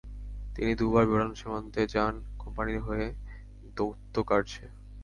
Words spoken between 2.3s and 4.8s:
কোম্পানির হয়ে দৌত্যকার্যে।